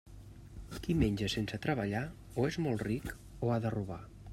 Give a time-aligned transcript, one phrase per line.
[0.87, 2.03] Qui menja sense treballar,
[2.45, 3.11] o és molt ric,
[3.49, 4.05] o ha de robar.